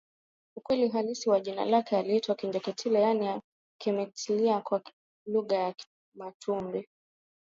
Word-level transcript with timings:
ukweli 0.55 0.87
halisi 0.89 1.29
wa 1.29 1.39
jina 1.39 1.65
lake 1.65 1.97
aliitwa 1.97 2.35
Kinjeketile 2.35 3.01
yaani 3.01 3.41
kimeniitikia 3.81 4.61
kwa 4.61 4.81
lugha 5.25 5.55
ya 5.55 5.73
Kimatumbi 6.13 6.87